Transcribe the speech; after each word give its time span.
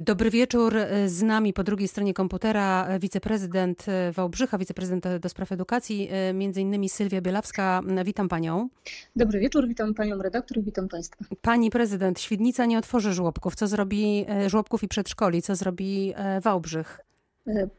Dobry 0.00 0.30
wieczór. 0.30 0.74
Z 1.06 1.22
nami 1.22 1.52
po 1.52 1.64
drugiej 1.64 1.88
stronie 1.88 2.14
komputera 2.14 2.98
wiceprezydent 2.98 3.86
Wałbrzycha, 4.12 4.58
wiceprezydent 4.58 5.18
do 5.20 5.28
spraw 5.28 5.52
edukacji, 5.52 6.08
między 6.34 6.60
innymi 6.60 6.88
Sylwia 6.88 7.20
Bielawska. 7.20 7.80
Witam 8.04 8.28
panią. 8.28 8.68
Dobry 9.16 9.40
wieczór, 9.40 9.68
witam 9.68 9.94
panią 9.94 10.22
redaktor, 10.22 10.62
witam 10.62 10.88
państwa. 10.88 11.24
Pani 11.42 11.70
prezydent, 11.70 12.20
Świdnica 12.20 12.66
nie 12.66 12.78
otworzy 12.78 13.12
żłobków. 13.12 13.54
Co 13.54 13.66
zrobi 13.66 14.26
żłobków 14.46 14.82
i 14.82 14.88
przedszkoli? 14.88 15.42
Co 15.42 15.56
zrobi 15.56 16.14
Wałbrzych? 16.42 17.00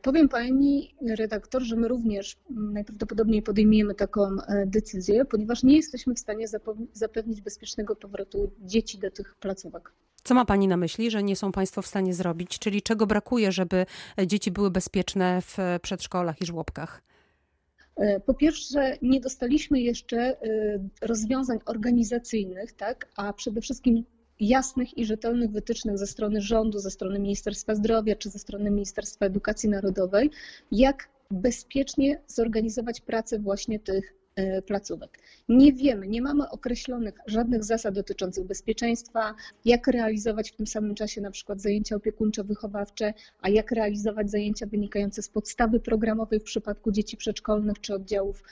Powiem 0.02 0.30
pani 0.30 0.96
redaktor, 1.18 1.62
że 1.62 1.76
my 1.76 1.88
również 1.88 2.38
najprawdopodobniej 2.50 3.42
podejmiemy 3.42 3.96
taką 3.96 4.22
decyzję, 4.66 5.26
ponieważ 5.26 5.64
nie 5.64 5.76
jesteśmy 5.76 6.16
w 6.16 6.20
stanie 6.20 6.46
zapewnić 6.94 7.42
bezpiecznego 7.42 7.96
powrotu 7.96 8.52
dzieci 8.62 8.98
do 8.98 9.12
tych 9.12 9.36
placówek. 9.36 9.92
Co 10.24 10.34
ma 10.34 10.46
Pani 10.46 10.68
na 10.68 10.78
myśli, 10.78 11.12
że 11.12 11.24
nie 11.24 11.36
są 11.36 11.52
Państwo 11.52 11.82
w 11.82 11.88
stanie 11.88 12.14
zrobić? 12.14 12.60
Czyli 12.60 12.82
czego 12.82 13.08
brakuje, 13.08 13.52
żeby 13.52 13.86
dzieci 14.28 14.52
były 14.52 14.72
bezpieczne 14.72 15.42
w 15.42 15.58
przedszkolach 15.82 16.42
i 16.42 16.46
żłobkach? 16.46 17.02
E, 17.96 18.20
po 18.20 18.34
pierwsze, 18.34 18.98
nie 19.02 19.20
dostaliśmy 19.20 19.82
jeszcze 19.82 20.18
e, 20.18 20.36
rozwiązań 21.02 21.60
organizacyjnych, 21.66 22.72
tak, 22.72 23.08
a 23.16 23.34
przede 23.34 23.62
wszystkim 23.62 24.06
jasnych 24.40 24.98
i 24.98 25.06
rzetelnych 25.06 25.52
wytycznych 25.52 25.98
ze 25.98 26.08
strony 26.08 26.42
rządu, 26.42 26.80
ze 26.80 26.92
strony 26.92 27.20
Ministerstwa 27.20 27.76
Zdrowia 27.76 28.16
czy 28.16 28.30
ze 28.30 28.40
strony 28.40 28.72
Ministerstwa 28.72 29.26
Edukacji 29.26 29.70
Narodowej, 29.70 30.32
jak 30.72 31.10
bezpiecznie 31.32 32.22
zorganizować 32.28 33.02
pracę 33.02 33.40
właśnie 33.40 33.80
tych 33.80 34.14
E, 34.14 34.19
placówek. 34.66 35.20
Nie 35.50 35.74
wiemy, 35.74 36.08
nie 36.08 36.22
mamy 36.22 36.50
określonych 36.50 37.16
żadnych 37.28 37.64
zasad 37.64 37.96
dotyczących 37.96 38.46
bezpieczeństwa, 38.46 39.36
jak 39.66 39.88
realizować 39.88 40.52
w 40.52 40.56
tym 40.56 40.68
samym 40.68 40.96
czasie 40.96 41.22
na 41.22 41.32
przykład 41.32 41.62
zajęcia 41.62 41.96
opiekuńczo-wychowawcze, 41.96 43.14
a 43.42 43.50
jak 43.50 43.72
realizować 43.72 44.32
zajęcia 44.32 44.66
wynikające 44.66 45.22
z 45.22 45.30
podstawy 45.30 45.80
programowej 45.80 46.40
w 46.40 46.44
przypadku 46.44 46.92
dzieci 46.92 47.18
przedszkolnych 47.18 47.80
czy 47.80 47.94
oddziałów 47.94 48.44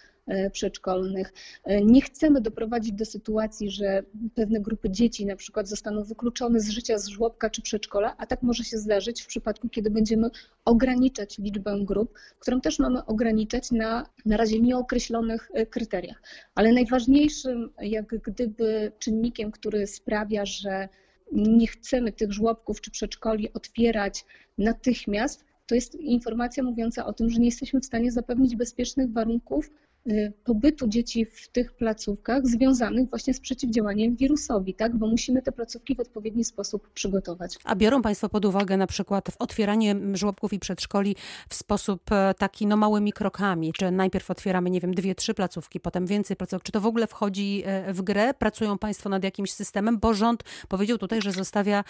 przedszkolnych. 0.52 1.34
E, 1.64 1.82
nie 1.82 2.02
chcemy 2.02 2.42
doprowadzić 2.42 2.92
do 2.92 3.06
sytuacji, 3.06 3.72
że 3.72 4.04
pewne 4.36 4.60
grupy 4.60 4.90
dzieci 4.90 5.26
na 5.26 5.36
przykład 5.36 5.70
zostaną 5.70 6.04
wykluczone 6.04 6.60
z 6.60 6.70
życia 6.70 6.98
z 6.98 7.08
żłobka 7.08 7.50
czy 7.50 7.62
przedszkola, 7.62 8.16
a 8.18 8.26
tak 8.26 8.44
może 8.44 8.64
się 8.64 8.78
zdarzyć 8.78 9.22
w 9.22 9.28
przypadku, 9.28 9.70
kiedy 9.70 9.90
będziemy 9.90 10.30
ograniczać 10.66 11.38
liczbę 11.38 11.80
grup, 11.82 12.14
którą 12.40 12.62
też 12.62 12.80
mamy 12.80 13.06
ograniczać 13.06 13.72
na 13.72 14.10
na 14.26 14.38
razie 14.38 14.60
nieokreślonych 14.60 15.52
e, 15.54 15.66
kryteriach. 15.66 16.22
Ale 16.56 16.74
najważniejszym 16.74 17.70
jak 17.82 18.06
gdyby 18.06 18.92
czynnikiem, 19.00 19.52
który 19.52 19.88
sprawia, 19.88 20.46
że 20.46 20.90
nie 21.32 21.68
chcemy 21.68 22.12
tych 22.12 22.34
żłobków 22.34 22.82
czy 22.82 22.92
przedszkoli 22.92 23.54
otwierać 23.54 24.26
natychmiast, 24.58 25.46
to 25.68 25.76
jest 25.76 25.96
informacja 25.96 26.64
mówiąca 26.64 27.06
o 27.06 27.14
tym, 27.14 27.30
że 27.30 27.40
nie 27.40 27.46
jesteśmy 27.46 27.80
w 27.80 27.86
stanie 27.86 28.12
zapewnić 28.12 28.56
bezpiecznych 28.56 29.12
warunków 29.12 29.70
Y, 30.12 30.34
pobytu 30.44 30.88
dzieci 30.88 31.26
w 31.26 31.48
tych 31.48 31.74
placówkach 31.74 32.48
związanych 32.48 33.10
właśnie 33.10 33.34
z 33.34 33.40
przeciwdziałaniem 33.40 34.16
wirusowi, 34.16 34.74
tak? 34.74 34.96
bo 34.96 35.08
musimy 35.08 35.42
te 35.42 35.52
placówki 35.52 35.96
w 35.96 36.00
odpowiedni 36.00 36.44
sposób 36.44 36.90
przygotować. 36.90 37.58
A 37.64 37.76
biorą 37.76 38.02
Państwo 38.02 38.30
pod 38.30 38.46
uwagę 38.46 38.78
na 38.78 38.88
przykład 38.88 39.30
otwieranie 39.40 39.96
żłobków 40.14 40.54
i 40.54 40.60
przedszkoli 40.60 41.16
w 41.50 41.56
sposób 41.56 42.12
e, 42.12 42.34
taki 42.38 42.68
no 42.68 42.78
małymi 42.78 43.14
krokami, 43.14 43.74
czy 43.74 43.92
najpierw 43.92 44.32
otwieramy, 44.32 44.70
nie 44.70 44.82
wiem, 44.82 44.94
dwie, 44.94 45.16
trzy 45.16 45.34
placówki, 45.34 45.80
potem 45.80 46.06
więcej 46.06 46.38
placówek, 46.38 46.64
czy 46.64 46.72
to 46.72 46.82
w 46.82 46.86
ogóle 46.86 47.08
wchodzi 47.08 47.64
e, 47.66 47.94
w 47.94 48.02
grę? 48.02 48.34
Pracują 48.34 48.78
Państwo 48.78 49.10
nad 49.10 49.24
jakimś 49.24 49.52
systemem, 49.52 50.00
bo 50.00 50.14
rząd 50.14 50.44
powiedział 50.68 50.98
tutaj, 50.98 51.22
że 51.22 51.32
zostawia 51.32 51.84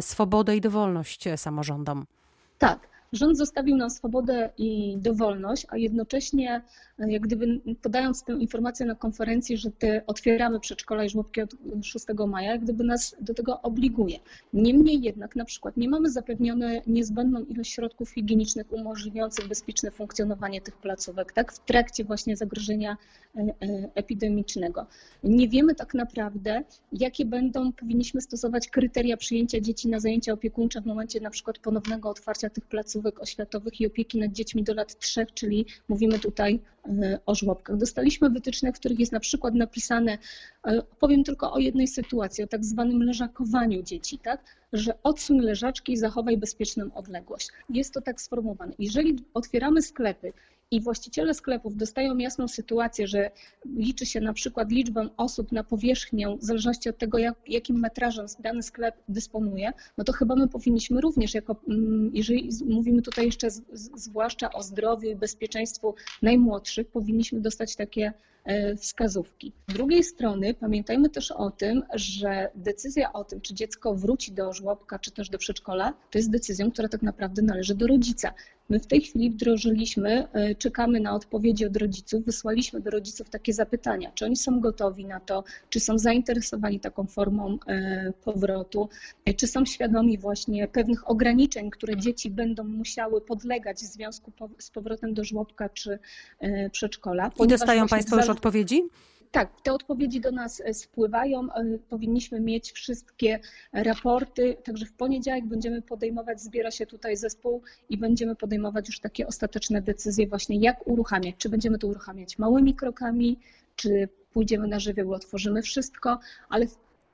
swobodę 0.00 0.56
i 0.56 0.60
dowolność 0.60 1.26
e, 1.26 1.36
samorządom. 1.36 2.06
Tak, 2.58 2.91
Rząd 3.12 3.38
zostawił 3.38 3.76
nam 3.76 3.90
swobodę 3.90 4.50
i 4.58 4.96
dowolność, 4.98 5.66
a 5.68 5.76
jednocześnie 5.76 6.62
e, 6.98 7.12
jak 7.12 7.22
gdyby 7.22 7.60
podając 7.82 8.24
tę 8.24 8.32
informację 8.32 8.86
na 8.86 8.94
konferencji, 8.94 9.56
że 9.56 9.70
te 9.70 10.06
otwieramy 10.06 10.60
przedszkola 10.60 11.04
i 11.04 11.10
żłobki 11.10 11.40
od 11.40 11.54
6 11.82 12.06
maja, 12.28 12.50
jak 12.50 12.62
gdyby 12.62 12.84
nas 12.84 13.16
do 13.20 13.34
tego 13.34 13.62
obliguje. 13.62 14.18
Niemniej 14.52 15.02
jednak 15.02 15.36
na 15.36 15.44
przykład 15.44 15.76
nie 15.76 15.88
mamy 15.88 16.10
zapewnione 16.10 16.82
niezbędną 16.86 17.44
ilość 17.44 17.72
środków 17.72 18.10
higienicznych 18.10 18.72
umożliwiających 18.72 19.48
bezpieczne 19.48 19.90
funkcjonowanie 19.90 20.60
tych 20.60 20.76
placówek, 20.76 21.32
tak, 21.32 21.52
w 21.52 21.58
trakcie 21.58 22.04
właśnie 22.04 22.36
zagrożenia 22.36 22.96
e, 23.36 23.40
e, 23.40 23.54
epidemicznego. 23.94 24.86
Nie 25.24 25.48
wiemy 25.48 25.74
tak 25.74 25.94
naprawdę, 25.94 26.64
jakie 26.92 27.24
będą, 27.24 27.72
powinniśmy 27.72 28.20
stosować 28.20 28.68
kryteria 28.68 29.16
przyjęcia 29.16 29.60
dzieci 29.60 29.88
na 29.88 30.00
zajęcia 30.00 30.32
opiekuńcze 30.32 30.80
w 30.80 30.86
momencie 30.86 31.20
na 31.20 31.30
przykład 31.30 31.58
ponownego 31.58 32.10
otwarcia 32.10 32.50
tych 32.50 32.66
placówek 32.66 33.01
placówek 33.02 33.22
oświatowych 33.22 33.80
i 33.80 33.86
opieki 33.86 34.18
nad 34.18 34.32
dziećmi 34.32 34.62
do 34.62 34.74
lat 34.74 34.98
trzech, 34.98 35.34
czyli 35.34 35.66
mówimy 35.88 36.18
tutaj 36.18 36.60
e, 36.86 37.18
o 37.26 37.34
żłobkach. 37.34 37.76
Dostaliśmy 37.76 38.30
wytyczne, 38.30 38.72
w 38.72 38.74
których 38.74 38.98
jest 38.98 39.12
na 39.12 39.20
przykład 39.20 39.54
napisane, 39.54 40.18
e, 40.66 40.82
powiem 41.00 41.24
tylko 41.24 41.52
o 41.52 41.58
jednej 41.58 41.88
sytuacji, 41.88 42.44
o 42.44 42.46
tak 42.46 42.64
zwanym 42.64 43.02
leżakowaniu 43.02 43.82
dzieci, 43.82 44.18
tak? 44.18 44.44
że 44.72 44.94
odsuń 45.02 45.40
leżaczki 45.40 45.92
i 45.92 45.96
zachowaj 45.96 46.36
bezpieczną 46.36 46.94
odległość. 46.94 47.48
Jest 47.70 47.94
to 47.94 48.00
tak 48.00 48.20
sformułowane. 48.20 48.72
Jeżeli 48.78 49.16
otwieramy 49.34 49.82
sklepy 49.82 50.32
i 50.72 50.80
właściciele 50.80 51.34
sklepów 51.34 51.76
dostają 51.76 52.16
jasną 52.16 52.48
sytuację, 52.48 53.06
że 53.06 53.30
liczy 53.76 54.06
się 54.06 54.20
na 54.20 54.32
przykład 54.32 54.70
liczbę 54.70 55.08
osób 55.16 55.52
na 55.52 55.64
powierzchnię, 55.64 56.36
w 56.36 56.44
zależności 56.44 56.88
od 56.88 56.98
tego, 56.98 57.18
jak, 57.18 57.34
jakim 57.46 57.80
metrażem 57.80 58.26
dany 58.38 58.62
sklep 58.62 58.94
dysponuje, 59.08 59.72
no 59.98 60.04
to 60.04 60.12
chyba 60.12 60.36
my 60.36 60.48
powinniśmy 60.48 61.00
również, 61.00 61.34
jako, 61.34 61.56
mm, 61.68 62.10
jeżeli 62.14 62.50
mówimy 62.66 63.02
tutaj 63.02 63.26
jeszcze 63.26 63.50
z, 63.50 63.62
zwłaszcza 63.72 64.52
o 64.52 64.62
zdrowiu 64.62 65.10
i 65.10 65.16
bezpieczeństwu 65.16 65.94
najmłodszych, 66.22 66.88
powinniśmy 66.88 67.40
dostać 67.40 67.76
takie 67.76 68.12
wskazówki. 68.76 69.52
Z 69.68 69.72
drugiej 69.72 70.04
strony 70.04 70.54
pamiętajmy 70.54 71.08
też 71.08 71.30
o 71.30 71.50
tym, 71.50 71.82
że 71.94 72.50
decyzja 72.54 73.12
o 73.12 73.24
tym, 73.24 73.40
czy 73.40 73.54
dziecko 73.54 73.94
wróci 73.94 74.32
do 74.32 74.52
żłobka, 74.52 74.98
czy 74.98 75.10
też 75.10 75.28
do 75.28 75.38
przedszkola, 75.38 75.94
to 76.10 76.18
jest 76.18 76.30
decyzją, 76.30 76.70
która 76.70 76.88
tak 76.88 77.02
naprawdę 77.02 77.42
należy 77.42 77.74
do 77.74 77.86
rodzica. 77.86 78.34
My 78.72 78.80
w 78.80 78.86
tej 78.86 79.00
chwili 79.00 79.30
wdrożyliśmy, 79.30 80.28
e, 80.32 80.54
czekamy 80.54 81.00
na 81.00 81.14
odpowiedzi 81.14 81.66
od 81.66 81.76
rodziców, 81.76 82.24
wysłaliśmy 82.24 82.80
do 82.80 82.90
rodziców 82.90 83.30
takie 83.30 83.52
zapytania, 83.52 84.12
czy 84.14 84.24
oni 84.24 84.36
są 84.36 84.60
gotowi 84.60 85.06
na 85.06 85.20
to, 85.20 85.44
czy 85.70 85.80
są 85.80 85.98
zainteresowani 85.98 86.80
taką 86.80 87.06
formą 87.06 87.58
e, 87.66 88.12
powrotu, 88.24 88.88
e, 89.24 89.34
czy 89.34 89.46
są 89.46 89.64
świadomi 89.64 90.18
właśnie 90.18 90.68
pewnych 90.68 91.10
ograniczeń, 91.10 91.70
które 91.70 91.96
dzieci 91.96 92.30
będą 92.30 92.64
musiały 92.64 93.20
podlegać 93.20 93.76
w 93.76 93.80
związku 93.80 94.32
z 94.58 94.70
powrotem 94.70 95.14
do 95.14 95.24
żłobka 95.24 95.68
czy 95.68 95.98
przedszkola. 96.72 97.30
I 97.44 97.48
dostają 97.48 97.88
Państwo 97.88 98.16
już 98.16 98.28
odpowiedzi? 98.32 98.82
Tak, 99.32 99.60
te 99.60 99.72
odpowiedzi 99.72 100.20
do 100.20 100.30
nas 100.30 100.62
e, 100.64 100.74
spływają. 100.74 101.52
E, 101.52 101.78
powinniśmy 101.88 102.40
mieć 102.40 102.72
wszystkie 102.72 103.40
raporty, 103.72 104.56
także 104.64 104.86
w 104.86 104.92
poniedziałek 104.92 105.46
będziemy 105.46 105.82
podejmować, 105.82 106.40
zbiera 106.40 106.70
się 106.70 106.86
tutaj 106.86 107.16
zespół 107.16 107.62
i 107.88 107.98
będziemy 107.98 108.36
podejmować 108.36 108.88
już 108.88 109.00
takie 109.00 109.26
ostateczne 109.26 109.82
decyzje 109.82 110.26
właśnie 110.26 110.60
jak 110.60 110.86
uruchamiać. 110.86 111.34
Czy 111.38 111.48
będziemy 111.48 111.78
to 111.78 111.86
uruchamiać 111.86 112.38
małymi 112.38 112.74
krokami, 112.74 113.38
czy 113.76 114.08
pójdziemy 114.32 114.68
na 114.68 114.80
żywioł, 114.80 115.12
otworzymy 115.12 115.62
wszystko, 115.62 116.18
ale 116.48 116.66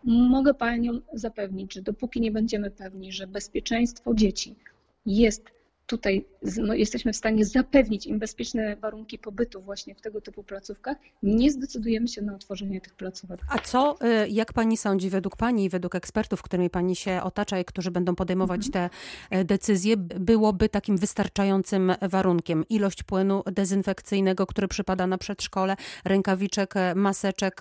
mogę 0.05 0.55
Panią 0.55 1.01
zapewnić, 1.13 1.75
że 1.75 1.83
dopóki 1.83 2.21
nie 2.21 2.31
będziemy 2.31 2.71
pewni, 2.71 3.13
że 3.13 3.27
bezpieczeństwo 3.27 4.15
dzieci 4.15 4.55
jest 5.07 5.45
tutaj 5.87 6.25
no, 6.43 6.75
jesteśmy 6.75 7.13
w 7.13 7.17
stanie 7.17 7.45
zapewnić 7.45 8.07
im 8.07 8.19
bezpieczne 8.19 8.77
warunki 8.77 9.19
pobytu 9.19 9.63
właśnie 9.63 9.95
w 9.95 10.01
tego 10.01 10.21
typu 10.21 10.43
placówkach, 10.43 10.97
nie 11.23 11.51
zdecydujemy 11.51 12.09
się 12.09 12.23
na 12.23 12.35
otworzenie 12.35 12.81
tych 12.81 12.95
placówek. 12.95 13.41
A 13.49 13.59
co, 13.59 13.97
y, 14.25 14.29
jak 14.29 14.53
pani 14.53 14.77
sądzi, 14.77 15.11
według 15.11 15.37
pani 15.37 15.65
i 15.65 15.69
według 15.69 15.95
ekspertów, 15.95 16.43
którymi 16.43 16.71
pani 16.71 16.97
się 16.97 17.21
otacza 17.23 17.59
i 17.59 17.65
którzy 17.65 17.91
będą 17.91 18.15
podejmować 18.15 18.67
mhm. 18.67 18.91
te 19.31 19.45
decyzje, 19.45 19.97
byłoby 19.97 20.69
takim 20.69 20.97
wystarczającym 20.97 21.93
warunkiem? 22.03 22.65
Ilość 22.69 23.03
płynu 23.03 23.43
dezynfekcyjnego, 23.53 24.47
który 24.47 24.69
przypada 24.69 25.07
na 25.07 25.19
przedszkole, 25.19 25.77
rękawiczek, 26.05 26.75
maseczek, 26.95 27.61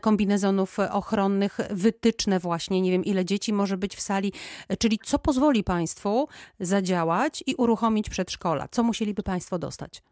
kombinezonów 0.00 0.78
ochronnych, 0.78 1.58
wytyczne 1.70 2.38
właśnie, 2.38 2.80
nie 2.80 2.90
wiem 2.90 3.04
ile 3.04 3.24
dzieci 3.24 3.52
może 3.52 3.76
być 3.76 3.96
w 3.96 4.00
sali, 4.00 4.32
czyli 4.78 4.98
co 5.04 5.18
pozwoli 5.18 5.64
państwu 5.64 6.28
zadziałać 6.60 7.44
i 7.46 7.54
uruchomić 7.54 8.05
przedszkola? 8.10 8.68
Co 8.70 8.82
musieliby 8.82 9.22
Państwo 9.22 9.58
dostać? 9.58 10.02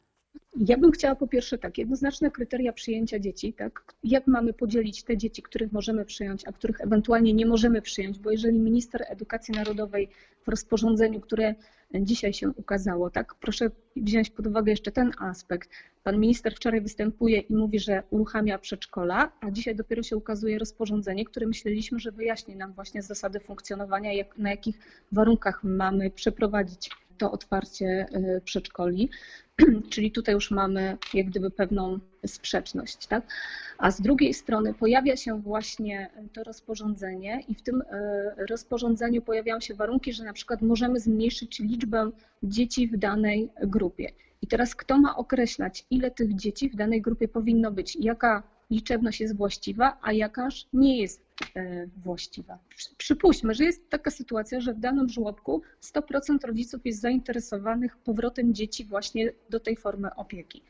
Ja 0.57 0.79
bym 0.79 0.91
chciała 0.91 1.15
po 1.15 1.27
pierwsze 1.27 1.59
tak, 1.59 1.79
jednoznaczne 1.79 2.31
kryteria 2.31 2.73
przyjęcia 2.73 3.19
dzieci, 3.19 3.53
tak? 3.53 3.85
Jak 4.05 4.27
mamy 4.27 4.53
podzielić 4.53 5.03
te 5.03 5.17
dzieci, 5.17 5.43
których 5.43 5.73
możemy 5.73 6.05
przyjąć, 6.05 6.49
a 6.49 6.53
których 6.53 6.81
ewentualnie 6.81 7.33
nie 7.33 7.47
możemy 7.47 7.83
przyjąć, 7.83 8.19
bo 8.19 8.31
jeżeli 8.31 8.59
minister 8.59 9.05
edukacji 9.09 9.55
narodowej 9.55 10.09
w 10.43 10.49
rozporządzeniu, 10.49 11.21
które 11.21 11.55
dzisiaj 11.95 12.33
się 12.33 12.51
ukazało, 12.51 13.11
tak? 13.11 13.35
Proszę 13.35 13.71
wziąć 13.97 14.31
pod 14.31 14.47
uwagę 14.47 14.71
jeszcze 14.71 14.93
ten 14.93 15.13
aspekt. 15.19 15.71
Pan 16.03 16.19
minister 16.19 16.55
wczoraj 16.55 16.81
występuje 16.81 17.39
i 17.41 17.55
mówi, 17.55 17.79
że 17.79 18.03
uruchamia 18.11 18.59
przedszkola, 18.59 19.33
a 19.41 19.51
dzisiaj 19.51 19.77
dopiero 19.77 20.03
się 20.03 20.17
ukazuje 20.17 20.59
rozporządzenie, 20.59 21.25
które 21.25 21.47
myśleliśmy, 21.47 21.99
że 21.99 22.13
wyjaśni 22.13 22.57
nam 22.57 22.73
właśnie 22.73 23.03
zasady 23.03 23.41
funkcjonowania, 23.41 24.13
jak, 24.13 24.39
na 24.39 24.51
jakich 24.51 24.79
warunkach 25.13 25.65
mamy 25.65 26.11
przeprowadzić 26.11 26.91
to 27.19 27.33
otwarcie 27.33 28.07
y, 28.37 28.41
przedszkoli. 28.45 29.11
Czyli 29.91 30.13
tutaj 30.13 30.35
już 30.35 30.51
mamy 30.51 30.97
jak 31.15 31.27
gdyby 31.27 31.51
pewną 31.51 31.99
sprzeczność, 32.27 33.07
tak? 33.07 33.27
A 33.79 33.91
z 33.91 34.01
drugiej 34.01 34.35
strony 34.35 34.75
pojawia 34.75 35.17
się 35.17 35.41
właśnie 35.41 36.11
to 36.33 36.45
rozporządzenie 36.45 37.45
i 37.49 37.55
w 37.55 37.63
tym 37.63 37.81
y, 37.81 38.47
rozporządzeniu 38.51 39.23
pojawiają 39.23 39.61
się 39.61 39.75
warunki, 39.75 40.13
że 40.13 40.25
na 40.25 40.33
przykład 40.33 40.63
możemy 40.63 41.01
zmniejszyć 41.01 41.59
liczbę 41.59 42.11
dzieci 42.43 42.89
w 42.89 42.97
danej 42.97 43.51
grupie. 43.63 44.13
I 44.43 44.47
teraz 44.47 44.75
kto 44.75 44.99
ma 44.99 45.17
określać, 45.17 45.87
ile 45.91 46.11
tych 46.11 46.35
dzieci 46.35 46.71
w 46.71 46.77
danej 46.77 47.03
grupie 47.03 47.29
powinno 47.29 47.71
być, 47.71 47.97
jaka 48.01 48.43
liczebność 48.71 49.21
jest 49.21 49.37
właściwa, 49.37 49.99
a 50.03 50.13
jakaż 50.13 50.67
nie 50.73 51.01
jest 51.01 51.24
właściwa. 52.05 52.59
Przypuśćmy, 52.99 53.55
że 53.55 53.65
jest 53.65 53.91
taka 53.91 54.11
sytuacja, 54.11 54.61
że 54.61 54.75
w 54.75 54.81
danym 54.81 55.09
żłobku 55.09 55.63
100% 55.83 56.47
rodziców 56.47 56.87
jest 56.87 57.01
zainteresowanych 57.01 57.97
powrotem 57.97 58.55
dzieci 58.55 58.85
właśnie 58.85 59.33
do 59.51 59.61
tej 59.61 59.77
formy 59.77 60.15
opieki. 60.15 60.63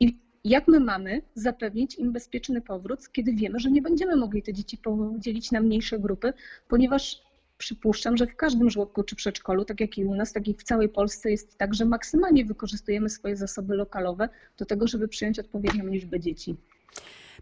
I 0.00 0.18
jak 0.44 0.68
my 0.68 0.80
mamy 0.80 1.22
zapewnić 1.34 1.94
im 1.94 2.12
bezpieczny 2.12 2.60
powrót, 2.60 3.08
kiedy 3.12 3.32
wiemy, 3.32 3.60
że 3.60 3.70
nie 3.70 3.82
będziemy 3.82 4.16
mogli 4.16 4.42
te 4.42 4.52
dzieci 4.52 4.78
podzielić 4.78 5.52
na 5.52 5.60
mniejsze 5.60 5.98
grupy, 5.98 6.32
ponieważ 6.68 7.22
przypuszczam, 7.58 8.16
że 8.16 8.26
w 8.26 8.36
każdym 8.36 8.70
żłobku 8.70 9.02
czy 9.02 9.16
przedszkolu, 9.16 9.64
tak 9.64 9.80
jak 9.80 9.98
i 9.98 10.04
u 10.04 10.14
nas, 10.14 10.32
tak 10.32 10.48
jak 10.48 10.58
w 10.58 10.62
całej 10.62 10.88
Polsce 10.88 11.30
jest 11.30 11.58
tak, 11.58 11.74
że 11.74 11.84
maksymalnie 11.84 12.44
wykorzystujemy 12.44 13.10
swoje 13.10 13.36
zasoby 13.36 13.74
lokalowe 13.74 14.28
do 14.58 14.66
tego, 14.66 14.88
żeby 14.88 15.08
przyjąć 15.08 15.38
odpowiednią 15.38 15.86
liczbę 15.86 16.20
dzieci. 16.20 16.56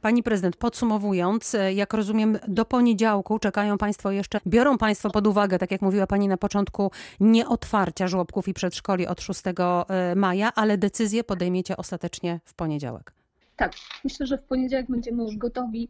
Pani 0.00 0.22
prezydent, 0.22 0.56
podsumowując, 0.56 1.54
e, 1.54 1.72
jak 1.72 1.94
rozumiem, 1.94 2.38
do 2.48 2.64
poniedziałku 2.64 3.38
czekają 3.38 3.78
Państwo 3.78 4.10
jeszcze, 4.10 4.40
biorą 4.46 4.78
Państwo 4.78 5.10
pod 5.10 5.26
uwagę, 5.26 5.58
tak 5.58 5.70
jak 5.70 5.82
mówiła 5.82 6.06
Pani 6.06 6.28
na 6.28 6.37
początku, 6.37 6.90
nieotwarcia 7.20 8.08
żłobków 8.08 8.48
i 8.48 8.54
przedszkoli 8.54 9.06
od 9.06 9.20
6 9.20 9.43
e, 9.88 10.14
maja, 10.14 10.52
ale 10.54 10.78
decyzję 10.78 11.25
podejmiecie 11.25 11.76
ostatecznie 11.76 12.40
w 12.44 12.54
poniedziałek. 12.54 13.12
Tak, 13.56 13.72
myślę, 14.04 14.26
że 14.26 14.38
w 14.38 14.43
poniedziałek 14.43 14.87
będziemy 14.88 15.22
już 15.22 15.37
gotowi 15.37 15.88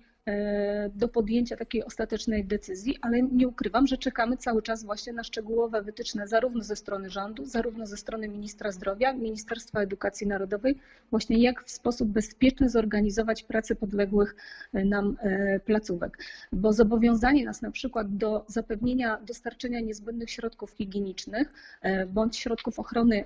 do 0.95 1.09
podjęcia 1.09 1.57
takiej 1.57 1.85
ostatecznej 1.85 2.45
decyzji, 2.45 2.99
ale 3.03 3.23
nie 3.23 3.49
ukrywam, 3.49 3.87
że 3.87 3.97
czekamy 3.99 4.37
cały 4.37 4.63
czas 4.63 4.85
właśnie 4.85 5.13
na 5.13 5.25
szczegółowe 5.25 5.83
wytyczne 5.83 6.29
zarówno 6.29 6.63
ze 6.63 6.77
strony 6.77 7.11
rządu, 7.11 7.45
zarówno 7.45 7.87
ze 7.87 7.97
strony 7.97 8.29
ministra 8.29 8.73
zdrowia, 8.73 9.13
Ministerstwa 9.13 9.81
Edukacji 9.81 10.27
Narodowej, 10.27 10.79
właśnie 11.11 11.39
jak 11.39 11.65
w 11.65 11.71
sposób 11.71 12.09
bezpieczny 12.09 12.69
zorganizować 12.69 13.43
pracę 13.43 13.75
podległych 13.75 14.37
e, 14.73 14.85
nam 14.85 15.17
e, 15.21 15.61
placówek. 15.61 16.19
Bo 16.53 16.73
zobowiązanie 16.73 17.45
nas 17.45 17.63
na 17.63 17.71
przykład 17.71 18.17
do 18.17 18.45
zapewnienia 18.49 19.21
dostarczenia 19.27 19.81
niezbędnych 19.81 20.31
środków 20.31 20.71
higienicznych 20.71 21.53
bądź 22.09 22.37
środków 22.37 22.79
ochrony 22.79 23.25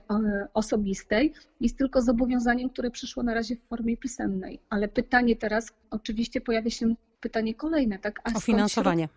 osobistej 0.54 1.32
jest 1.60 1.78
tylko 1.78 2.02
zobowiązaniem, 2.02 2.70
które 2.70 2.90
przyszło 2.90 3.22
na 3.22 3.34
razie 3.34 3.56
w 3.56 3.60
formie 3.60 3.96
pisemnej. 3.96 4.60
Ale 4.70 4.88
pytanie 4.88 5.36
teraz 5.36 5.72
oczywiście 5.90 6.40
pojawia 6.40 6.70
się 6.70 6.89
pytanie 7.20 7.54
kolejne, 7.54 7.98
tak? 7.98 8.20
A 8.24 8.36
o 8.36 8.40
finansowanie. 8.40 9.08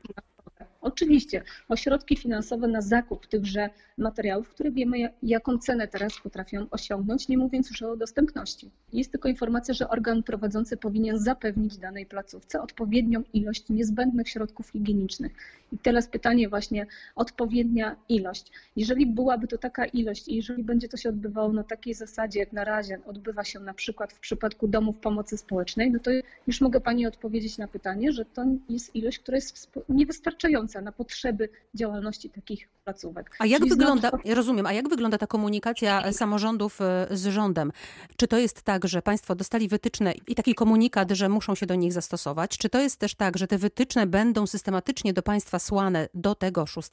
Oczywiście, 0.84 1.44
o 1.70 1.76
środki 1.76 2.16
finansowe 2.16 2.68
na 2.68 2.82
zakup 2.82 3.28
tychże 3.28 3.70
materiałów, 3.98 4.50
które 4.50 4.72
wiemy, 4.72 5.14
jaką 5.24 5.58
cenę 5.58 5.88
teraz 5.88 6.14
potrafią 6.24 6.68
osiągnąć, 6.72 7.28
nie 7.28 7.38
mówiąc 7.38 7.70
już 7.70 7.82
o 7.82 7.98
dostępności. 7.98 8.72
Jest 8.94 9.12
tylko 9.12 9.30
informacja, 9.30 9.74
że 9.74 9.90
organ 9.90 10.24
prowadzący 10.24 10.78
powinien 10.78 11.20
zapewnić 11.20 11.78
danej 11.78 12.06
placówce 12.06 12.62
odpowiednią 12.62 13.24
ilość 13.34 13.70
niezbędnych 13.70 14.30
środków 14.30 14.70
higienicznych. 14.70 15.32
I 15.72 15.78
teraz 15.78 16.08
pytanie 16.08 16.50
właśnie, 16.50 16.88
odpowiednia 17.16 17.96
ilość. 18.10 18.52
Jeżeli 18.76 19.06
byłaby 19.06 19.48
to 19.48 19.58
taka 19.58 19.86
ilość 19.86 20.28
i 20.28 20.36
jeżeli 20.36 20.64
będzie 20.64 20.88
to 20.90 20.98
się 20.98 21.10
odbywało 21.10 21.54
na 21.54 21.64
takiej 21.64 21.94
zasadzie, 21.94 22.40
jak 22.40 22.54
na 22.54 22.64
razie 22.64 23.00
odbywa 23.06 23.44
się 23.44 23.60
na 23.60 23.74
przykład 23.74 24.14
w 24.14 24.20
przypadku 24.20 24.68
domów 24.68 24.98
pomocy 24.98 25.38
społecznej, 25.38 25.92
no 25.92 26.00
to 26.00 26.12
już 26.48 26.62
mogę 26.62 26.82
Pani 26.82 27.08
odpowiedzieć 27.08 27.58
na 27.58 27.68
pytanie, 27.68 28.12
że 28.12 28.26
to 28.26 28.46
jest 28.70 28.96
ilość, 28.96 29.20
która 29.20 29.38
jest 29.38 29.72
niewystarczająca 29.90 30.73
na 30.82 30.92
potrzeby 30.92 31.50
działalności 31.74 32.30
takich 32.30 32.70
placówek. 32.84 33.36
A 33.40 33.46
jak 33.46 33.60
Czyli 33.60 33.70
wygląda, 33.70 34.10
znowu... 34.10 34.36
rozumiem, 34.36 34.66
a 34.66 34.74
jak 34.74 34.90
wygląda 34.90 35.18
ta 35.18 35.28
komunikacja 35.28 36.12
samorządów 36.12 36.82
e, 36.82 37.08
z 37.12 37.28
rządem? 37.28 37.72
Czy 38.18 38.28
to 38.28 38.38
jest 38.38 38.62
tak, 38.62 38.88
że 38.88 39.02
państwo 39.02 39.36
dostali 39.36 39.68
wytyczne 39.68 40.14
i 40.28 40.36
taki 40.36 40.56
komunikat, 40.56 41.12
że 41.12 41.30
muszą 41.30 41.56
się 41.56 41.66
do 41.66 41.76
nich 41.76 41.94
zastosować? 41.94 42.58
Czy 42.58 42.70
to 42.70 42.80
jest 42.80 43.00
też 43.00 43.16
tak, 43.16 43.38
że 43.38 43.48
te 43.48 43.58
wytyczne 43.58 44.08
będą 44.08 44.48
systematycznie 44.48 45.14
do 45.14 45.22
państwa 45.22 45.60
słane 45.60 46.10
do 46.14 46.36
tego 46.36 46.66
6 46.66 46.90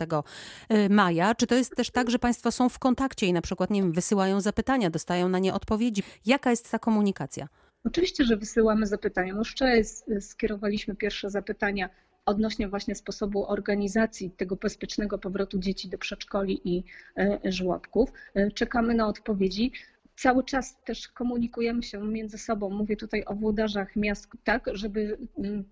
e, 0.68 0.88
maja? 0.88 1.34
Czy 1.34 1.46
to 1.46 1.54
jest 1.54 1.76
też 1.76 1.90
tak, 1.90 2.10
że 2.10 2.18
państwo 2.18 2.52
są 2.52 2.68
w 2.68 2.78
kontakcie 2.78 3.26
i 3.26 3.32
na 3.32 3.42
przykład, 3.42 3.70
nie 3.70 3.82
wiem, 3.82 3.92
wysyłają 3.92 4.40
zapytania, 4.40 4.90
dostają 4.90 5.28
na 5.28 5.38
nie 5.38 5.54
odpowiedzi? 5.54 6.02
Jaka 6.26 6.50
jest 6.50 6.70
ta 6.70 6.78
komunikacja? 6.78 7.48
Oczywiście, 7.84 8.24
że 8.24 8.36
wysyłamy 8.36 8.86
zapytania. 8.86 9.32
Już 9.32 9.50
wczoraj 9.52 9.84
skierowaliśmy 10.20 10.96
pierwsze 10.96 11.30
zapytania 11.30 11.90
odnośnie 12.30 12.68
właśnie 12.68 12.94
sposobu 12.94 13.46
organizacji 13.46 14.30
tego 14.30 14.56
bezpiecznego 14.56 15.18
powrotu 15.18 15.58
dzieci 15.58 15.88
do 15.88 15.98
przedszkoli 15.98 16.60
i 16.64 16.84
e, 17.16 17.38
żłobków. 17.44 18.12
E, 18.34 18.50
czekamy 18.50 18.94
na 18.94 19.08
odpowiedzi. 19.08 19.72
Cały 20.16 20.44
czas 20.44 20.76
też 20.84 21.08
komunikujemy 21.08 21.82
się 21.82 22.04
między 22.04 22.38
sobą, 22.38 22.70
mówię 22.70 22.96
tutaj 22.96 23.24
o 23.26 23.34
włodarzach 23.34 23.96
miast, 23.96 24.28
tak, 24.44 24.64
żeby 24.72 25.18
mm, 25.38 25.64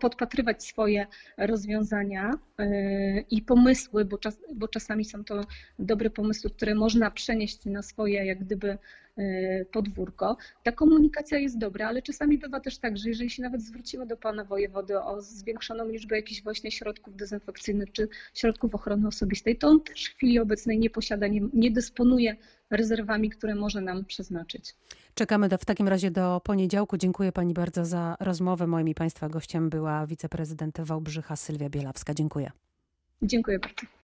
podpatrywać 0.00 0.64
swoje 0.64 1.06
rozwiązania 1.36 2.30
e, 2.58 3.20
i 3.20 3.42
pomysły, 3.42 4.04
bo, 4.04 4.18
czas, 4.18 4.38
bo 4.54 4.68
czasami 4.68 5.04
są 5.04 5.24
to 5.24 5.44
dobre 5.78 6.10
pomysły, 6.10 6.50
które 6.50 6.74
można 6.74 7.10
przenieść 7.10 7.64
na 7.64 7.82
swoje 7.82 8.24
jak 8.26 8.38
gdyby 8.38 8.78
podwórko. 9.72 10.36
Ta 10.62 10.72
komunikacja 10.72 11.38
jest 11.38 11.58
dobra, 11.58 11.88
ale 11.88 12.02
czasami 12.02 12.38
bywa 12.38 12.60
też 12.60 12.78
tak, 12.78 12.98
że 12.98 13.08
jeżeli 13.08 13.30
się 13.30 13.42
nawet 13.42 13.62
zwrócimy 13.62 14.06
do 14.06 14.16
pana 14.16 14.44
wojewody 14.44 15.00
o 15.00 15.22
zwiększoną 15.22 15.88
liczbę 15.88 16.16
jakichś 16.16 16.42
właśnie 16.42 16.70
środków 16.70 17.16
dezynfekcyjnych 17.16 17.92
czy 17.92 18.08
środków 18.34 18.74
ochrony 18.74 19.08
osobistej, 19.08 19.56
to 19.56 19.68
on 19.68 19.80
też 19.80 20.04
w 20.04 20.16
chwili 20.16 20.38
obecnej 20.38 20.78
nie 20.78 20.90
posiada, 20.90 21.26
nie, 21.26 21.40
nie 21.52 21.70
dysponuje 21.70 22.36
rezerwami, 22.70 23.30
które 23.30 23.54
może 23.54 23.80
nam 23.80 24.04
przeznaczyć. 24.04 24.74
Czekamy 25.14 25.48
do, 25.48 25.58
w 25.58 25.64
takim 25.64 25.88
razie 25.88 26.10
do 26.10 26.40
poniedziałku. 26.44 26.96
Dziękuję 26.96 27.32
Pani 27.32 27.54
bardzo 27.54 27.84
za 27.84 28.16
rozmowę. 28.20 28.66
Moim 28.66 28.88
i 28.88 28.94
Państwa 28.94 29.28
gościem 29.28 29.70
była 29.70 30.06
wiceprezydent 30.06 30.80
Wałbrzycha 30.80 31.36
Sylwia 31.36 31.68
Bielawska. 31.68 32.14
Dziękuję. 32.14 32.50
Dziękuję 33.22 33.58
bardzo. 33.58 33.86